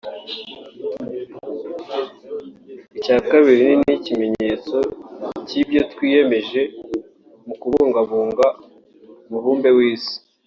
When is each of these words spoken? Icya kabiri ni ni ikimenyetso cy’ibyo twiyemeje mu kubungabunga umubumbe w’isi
Icya 2.97 3.17
kabiri 3.29 3.63
ni 3.69 3.75
ni 3.87 3.93
ikimenyetso 3.99 4.77
cy’ibyo 5.47 5.81
twiyemeje 5.91 6.61
mu 7.45 7.53
kubungabunga 7.61 8.45
umubumbe 9.25 9.69
w’isi 9.77 10.15